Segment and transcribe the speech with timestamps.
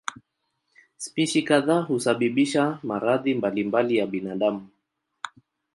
[0.97, 4.67] Spishi kadhaa husababisha maradhi mbalimbali ya binadamu.